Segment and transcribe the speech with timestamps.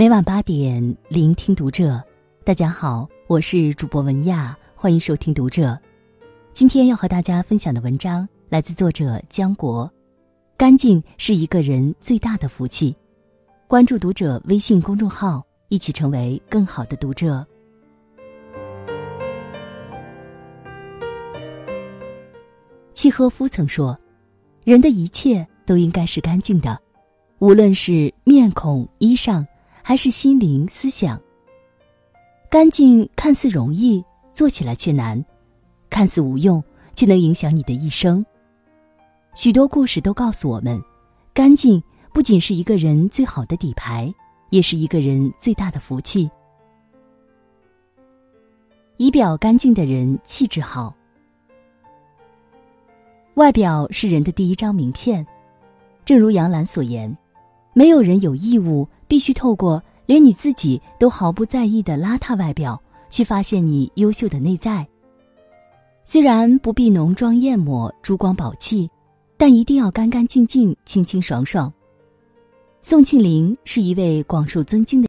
[0.00, 2.02] 每晚八点，聆听读者。
[2.42, 5.78] 大家好，我是主播文亚，欢迎收听读者。
[6.54, 9.92] 今天要和大家分享的文章来自作者江国。
[10.56, 12.96] 干净是一个人最大的福气。
[13.68, 17.46] 关注读者微信公众号，一起成为更好的读者。
[22.94, 23.94] 契诃夫曾说
[24.64, 26.80] ：“人的一切都应该是干净的，
[27.38, 29.44] 无论是面孔、衣裳，
[29.90, 31.20] 还是心灵、思想。
[32.48, 35.20] 干净看似容易，做起来却难；
[35.90, 36.62] 看似无用，
[36.94, 38.24] 却能影响你的一生。
[39.34, 40.80] 许多故事都告诉我们，
[41.34, 41.82] 干净
[42.14, 44.14] 不仅是一个人最好的底牌，
[44.50, 46.30] 也是一个人最大的福气。
[48.96, 50.94] 仪表干净的人，气质好。”
[53.34, 55.26] 外表是人的第一张名片，
[56.04, 57.12] 正如杨澜所言
[57.80, 62.78] ：“没有人有义务必须透过连你自己都毫不在意的邋遢外表，
[63.08, 64.86] 去发现你优秀的内在。
[66.04, 68.86] 虽然不必浓妆艳抹、珠光宝气，
[69.38, 71.72] 但一定要干干净净、清清爽爽。”
[72.82, 74.98] 宋庆龄是一位广受尊敬的